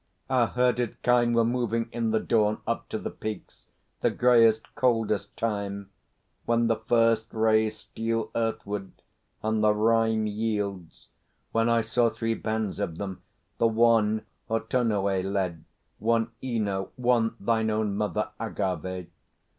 Our 0.31 0.47
herded 0.47 0.99
kine 1.03 1.31
were 1.33 1.45
moving 1.45 1.87
in 1.91 2.09
the 2.09 2.19
dawn 2.19 2.59
Up 2.65 2.89
to 2.89 2.97
the 2.97 3.11
peaks, 3.11 3.67
the 3.99 4.09
greyest, 4.09 4.73
coldest 4.73 5.37
time, 5.37 5.91
When 6.45 6.65
the 6.65 6.77
first 6.77 7.31
rays 7.31 7.77
steal 7.77 8.31
earthward, 8.33 8.93
and 9.43 9.63
the 9.63 9.75
rime 9.75 10.25
Yields, 10.25 11.09
when 11.51 11.69
I 11.69 11.81
saw 11.81 12.09
three 12.09 12.33
bands 12.33 12.79
of 12.79 12.97
them. 12.97 13.21
The 13.59 13.67
one 13.67 14.25
Autonoë 14.49 15.23
led, 15.31 15.65
one 15.99 16.31
Ino, 16.43 16.89
one 16.95 17.35
thine 17.39 17.69
own 17.69 17.95
Mother, 17.95 18.31
Agâvê. 18.39 19.05